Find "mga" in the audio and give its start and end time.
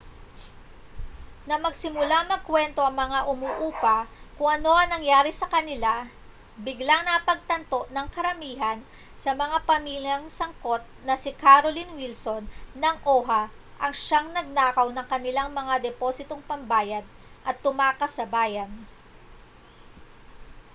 3.03-3.19, 9.41-9.57, 15.59-15.75